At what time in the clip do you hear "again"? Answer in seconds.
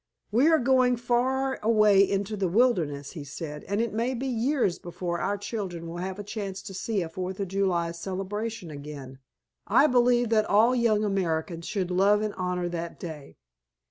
8.71-9.19